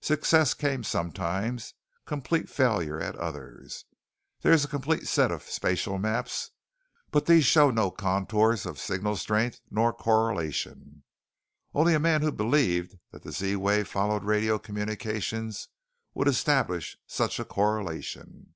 [0.00, 1.74] Success came sometimes,
[2.06, 3.84] complete failure at others.
[4.40, 6.50] There is a complete set of spacial maps,
[7.12, 11.04] but these show no contours of signal strength nor correlation.
[11.72, 15.68] "Only a man who believed that the Z wave followed radio communications
[16.14, 18.54] would establish such a correlation."